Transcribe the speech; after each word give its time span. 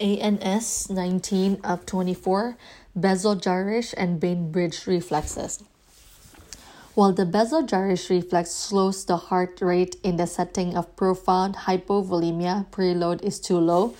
ANS 0.00 0.88
19 0.88 1.60
of 1.62 1.84
24 1.84 2.56
Bezold-Jarisch 2.98 3.92
and 3.96 4.18
Bainbridge 4.18 4.86
reflexes. 4.86 5.62
While 6.94 7.12
the 7.12 7.26
Bezold-Jarisch 7.26 8.08
reflex 8.08 8.50
slows 8.50 9.04
the 9.04 9.16
heart 9.16 9.60
rate 9.60 9.96
in 10.02 10.16
the 10.16 10.26
setting 10.26 10.76
of 10.76 10.96
profound 10.96 11.54
hypovolemia, 11.54 12.66
preload 12.70 13.22
is 13.22 13.38
too 13.38 13.58
low, 13.58 13.94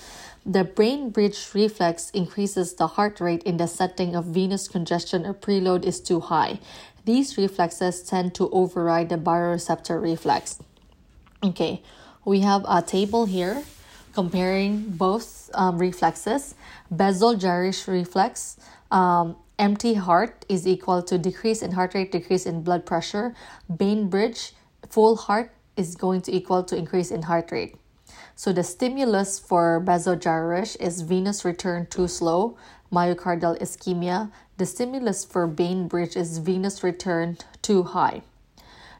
the 0.45 0.65
Bainbridge 0.65 1.51
reflex 1.55 2.11
increases 2.11 2.75
the 2.75 2.87
heart 2.87 3.21
rate 3.21 3.43
in 3.43 3.59
the 3.59 3.69
setting 3.69 4.17
of 4.17 4.25
venous 4.25 4.69
congestion 4.69 5.27
or 5.27 5.35
preload 5.35 5.85
is 5.85 6.01
too 6.01 6.21
high. 6.21 6.59
These 7.05 7.37
reflexes 7.37 8.03
tend 8.03 8.35
to 8.37 8.49
override 8.51 9.11
the 9.11 9.19
baroreceptor 9.19 10.01
reflex. 10.01 10.59
Okay, 11.45 11.83
we 12.25 12.41
have 12.41 12.65
a 12.67 12.83
table 12.83 13.27
here 13.27 13.65
comparing 14.13 14.91
both 14.91 15.51
um, 15.55 15.79
reflexes. 15.79 16.55
Bezold-Jarisch 16.95 17.87
reflex, 17.87 18.59
um, 18.91 19.37
empty 19.59 19.95
heart 19.95 20.45
is 20.49 20.67
equal 20.67 21.03
to 21.03 21.19
decrease 21.19 21.63
in 21.63 21.73
heart 21.73 21.95
rate, 21.95 22.13
decrease 22.13 22.47
in 22.47 22.63
blood 22.63 22.87
pressure. 22.87 23.35
Bainbridge, 23.75 24.53
full 24.89 25.17
heart 25.17 25.53
is 25.77 25.97
going 25.97 26.21
to 26.23 26.35
equal 26.35 26.63
to 26.65 26.77
increase 26.77 27.11
in 27.11 27.23
heart 27.23 27.51
rate. 27.53 27.77
So 28.35 28.53
the 28.53 28.65
stimulus 28.65 29.39
for 29.39 29.83
Jarisch 29.85 30.77
is 30.81 31.03
venous 31.03 31.45
return 31.45 31.87
too 31.87 32.09
slow, 32.09 32.57
myocardial 32.91 33.59
ischemia. 33.61 34.31
The 34.57 34.67
stimulus 34.67 35.25
for 35.25 35.47
Bainbridge 35.47 36.17
is 36.17 36.39
venous 36.39 36.83
return 36.83 37.39
too 37.63 37.83
high. 37.83 38.23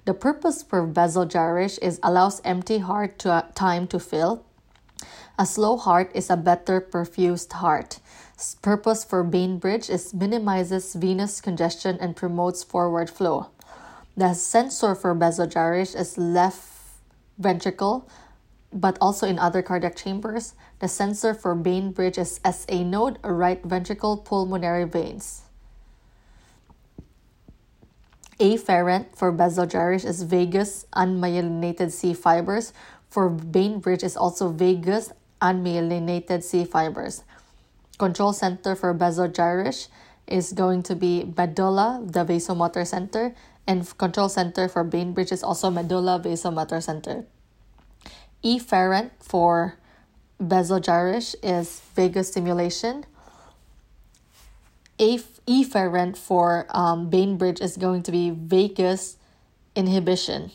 The 0.05 0.15
purpose 0.15 0.63
for 0.63 0.87
Jarisch 0.87 1.79
is 1.83 2.01
allows 2.03 2.41
empty 2.45 2.79
heart 2.79 3.19
to, 3.21 3.47
time 3.55 3.87
to 3.89 3.99
fill. 3.99 4.45
A 5.41 5.47
slow 5.47 5.79
heart 5.79 6.13
is 6.13 6.29
a 6.29 6.37
better 6.37 6.83
perfused 6.83 7.65
heart. 7.65 7.99
Purpose 8.61 9.05
for 9.05 9.25
Bainbridge 9.25 9.89
is 9.89 10.13
minimizes 10.13 10.93
venous 10.93 11.41
congestion 11.41 11.97
and 11.99 12.15
promotes 12.15 12.63
forward 12.63 13.09
flow. 13.09 13.49
The 14.19 14.35
sensor 14.35 14.95
for 14.95 15.15
Bezold 15.15 15.97
is 15.97 16.19
left 16.19 16.69
ventricle, 17.39 18.07
but 18.71 18.99
also 19.01 19.27
in 19.27 19.39
other 19.39 19.63
cardiac 19.63 19.97
chambers. 19.97 20.53
The 20.79 20.89
sensor 20.89 21.33
for 21.33 21.55
Bainbridge 21.55 22.19
is 22.19 22.39
SA 22.45 22.85
node, 22.85 23.17
right 23.25 23.65
ventricle 23.65 24.19
pulmonary 24.19 24.85
veins. 24.85 25.49
Afferent 28.39 29.17
for 29.17 29.33
Bezold 29.33 30.05
is 30.05 30.23
vagus 30.23 30.85
unmyelinated 30.93 31.93
C 31.93 32.13
fibers. 32.13 32.75
For 33.09 33.31
Bainbridge 33.31 34.05
is 34.05 34.19
also 34.19 34.53
vagus 34.53 35.15
unmyelinated 35.41 36.43
C 36.43 36.65
fibers. 36.65 37.25
Control 37.99 38.33
center 38.33 38.75
for 38.75 38.95
Bezold-Jarisch 38.95 39.89
is 40.27 40.53
going 40.53 40.83
to 40.85 40.95
be 40.95 41.25
medulla, 41.37 42.01
the 42.05 42.25
vasomotor 42.25 42.87
center, 42.87 43.35
and 43.67 43.87
control 43.99 44.29
center 44.29 44.69
for 44.69 44.85
Bainbridge 44.85 45.33
is 45.33 45.43
also 45.43 45.71
medulla 45.71 46.21
vasomotor 46.23 46.83
center. 46.83 47.25
Efferent 48.43 49.11
for 49.21 49.77
Bezold-Jarisch 50.41 51.35
is 51.43 51.83
vagus 51.95 52.29
stimulation. 52.29 53.05
Efferent 54.99 56.17
for 56.17 56.67
um, 56.71 57.11
Bainbridge 57.11 57.61
is 57.61 57.77
going 57.77 58.03
to 58.03 58.13
be 58.13 58.31
vagus 58.31 59.17
inhibition. 59.75 60.51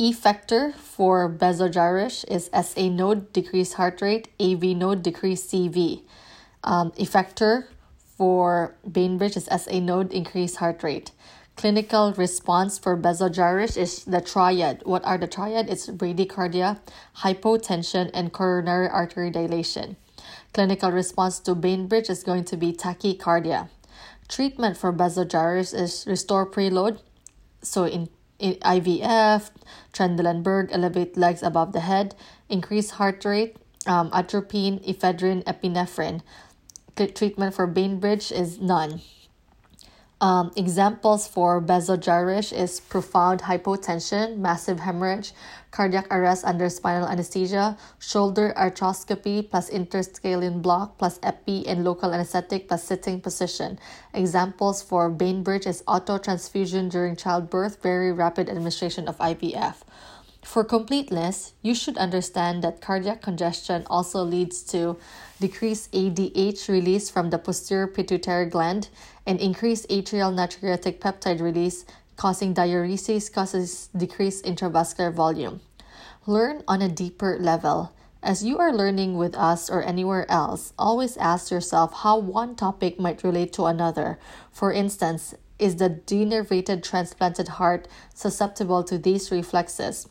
Effector 0.00 0.74
for 0.74 1.28
Jarisch 1.28 2.24
is 2.26 2.50
SA 2.52 2.88
node, 2.88 3.32
decreased 3.32 3.74
heart 3.74 4.02
rate, 4.02 4.28
AV 4.40 4.76
node, 4.76 5.04
decreased 5.04 5.52
CV. 5.52 6.02
Um, 6.64 6.90
effector 6.92 7.66
for 8.16 8.74
Bainbridge 8.90 9.36
is 9.36 9.44
SA 9.44 9.78
node, 9.78 10.12
increased 10.12 10.56
heart 10.56 10.82
rate. 10.82 11.12
Clinical 11.54 12.12
response 12.14 12.76
for 12.76 12.96
Jarisch 13.30 13.76
is 13.76 14.04
the 14.04 14.20
triad. 14.20 14.82
What 14.84 15.04
are 15.04 15.16
the 15.16 15.28
triad? 15.28 15.70
It's 15.70 15.86
bradycardia, 15.86 16.80
hypotension, 17.18 18.10
and 18.12 18.32
coronary 18.32 18.88
artery 18.88 19.30
dilation. 19.30 19.96
Clinical 20.52 20.90
response 20.90 21.38
to 21.40 21.54
Bainbridge 21.54 22.10
is 22.10 22.24
going 22.24 22.44
to 22.46 22.56
be 22.56 22.72
tachycardia. 22.72 23.68
Treatment 24.26 24.76
for 24.76 24.92
Jarisch 24.92 25.72
is 25.72 26.04
restore 26.08 26.50
preload. 26.50 26.98
So 27.62 27.84
in 27.84 28.08
IVF, 28.40 29.50
Trendelenburg, 29.92 30.68
elevate 30.72 31.16
legs 31.16 31.42
above 31.42 31.72
the 31.72 31.80
head, 31.80 32.14
increase 32.48 32.90
heart 32.90 33.24
rate, 33.24 33.56
um, 33.86 34.10
atropine, 34.10 34.80
ephedrine, 34.86 35.42
epinephrine. 35.44 36.20
The 36.96 37.06
treatment 37.06 37.54
for 37.54 37.66
Bainbridge 37.66 38.30
is 38.32 38.60
none. 38.60 39.00
Um, 40.24 40.52
examples 40.56 41.28
for 41.28 41.60
Bezold-Jarisch 41.60 42.50
is 42.56 42.80
profound 42.80 43.42
hypotension, 43.42 44.38
massive 44.38 44.80
hemorrhage, 44.80 45.34
cardiac 45.70 46.06
arrest 46.10 46.46
under 46.46 46.70
spinal 46.70 47.06
anesthesia, 47.06 47.76
shoulder 47.98 48.54
arthroscopy 48.56 49.44
plus 49.50 49.68
interscalene 49.68 50.62
block 50.62 50.96
plus 50.96 51.20
epi 51.22 51.66
and 51.66 51.84
local 51.84 52.14
anesthetic 52.14 52.68
plus 52.68 52.82
sitting 52.84 53.20
position. 53.20 53.78
Examples 54.14 54.80
for 54.80 55.10
Bainbridge 55.10 55.66
is 55.66 55.84
auto 55.86 56.16
transfusion 56.16 56.88
during 56.88 57.16
childbirth, 57.16 57.82
very 57.82 58.10
rapid 58.10 58.48
administration 58.48 59.06
of 59.06 59.18
IVF. 59.18 59.84
For 60.44 60.62
completeness, 60.62 61.54
you 61.62 61.74
should 61.74 61.96
understand 61.96 62.62
that 62.62 62.82
cardiac 62.82 63.22
congestion 63.22 63.84
also 63.88 64.22
leads 64.22 64.62
to 64.64 64.98
decreased 65.40 65.90
ADH 65.92 66.68
release 66.68 67.08
from 67.08 67.30
the 67.30 67.38
posterior 67.38 67.86
pituitary 67.86 68.46
gland 68.46 68.90
and 69.26 69.40
increased 69.40 69.88
atrial 69.88 70.32
natriuretic 70.32 70.98
peptide 70.98 71.40
release, 71.40 71.86
causing 72.16 72.54
diuresis, 72.54 73.32
causes 73.32 73.88
decreased 73.96 74.44
intravascular 74.44 75.12
volume. 75.12 75.60
Learn 76.26 76.62
on 76.68 76.82
a 76.82 76.90
deeper 76.90 77.38
level. 77.40 77.92
As 78.22 78.44
you 78.44 78.58
are 78.58 78.72
learning 78.72 79.16
with 79.16 79.34
us 79.34 79.70
or 79.70 79.82
anywhere 79.82 80.30
else, 80.30 80.74
always 80.78 81.16
ask 81.16 81.50
yourself 81.50 81.94
how 81.94 82.18
one 82.18 82.54
topic 82.54 83.00
might 83.00 83.24
relate 83.24 83.52
to 83.54 83.64
another. 83.64 84.18
For 84.52 84.72
instance, 84.72 85.34
is 85.58 85.76
the 85.76 85.88
denervated 85.88 86.82
transplanted 86.82 87.48
heart 87.48 87.88
susceptible 88.14 88.84
to 88.84 88.98
these 88.98 89.30
reflexes? 89.30 90.06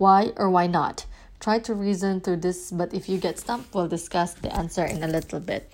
Why 0.00 0.32
or 0.38 0.48
why 0.48 0.66
not? 0.66 1.04
Try 1.40 1.58
to 1.58 1.74
reason 1.74 2.22
through 2.22 2.38
this, 2.38 2.70
but 2.70 2.94
if 2.94 3.06
you 3.06 3.18
get 3.18 3.38
stumped, 3.38 3.74
we'll 3.74 3.86
discuss 3.86 4.32
the 4.32 4.50
answer 4.50 4.82
in 4.82 5.02
a 5.02 5.06
little 5.06 5.40
bit. 5.40 5.70